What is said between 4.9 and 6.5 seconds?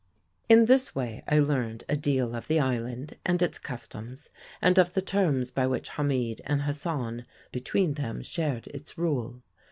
the terms by which Hamid